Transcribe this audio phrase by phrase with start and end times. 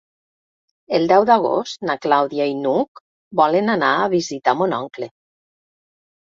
[0.99, 3.03] El deu d'agost na Clàudia i n'Hug
[3.41, 5.11] volen anar a visitar mon oncle.